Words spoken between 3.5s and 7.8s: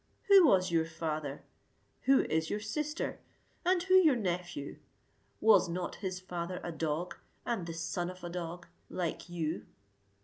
And who your nephew? Was not his father a dog, and the